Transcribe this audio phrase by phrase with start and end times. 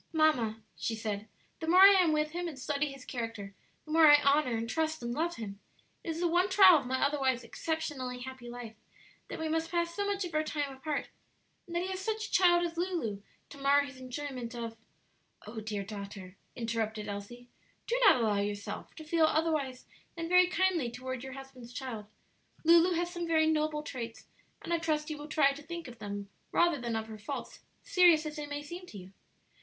[0.11, 1.27] "Mamma," she said,
[1.59, 3.53] "the more I am with him and study his character,
[3.85, 5.59] the more I honor and trust and love him.
[6.03, 8.73] It is the one trial of my otherwise exceptionally happy life,
[9.27, 11.09] that we must pass so much of our time apart,
[11.67, 14.75] and that he has such a child as Lulu to mar his enjoyment of"
[15.45, 17.47] "Oh, dear daughter," interrupted Elsie,
[17.85, 22.07] "do not allow yourself to feel otherwise than very kindly toward your husband's child;
[22.63, 24.25] Lulu has some very noble traits,
[24.63, 27.59] and I trust you will try to think of them rather than of her faults,
[27.83, 29.11] serious as they may seem to you."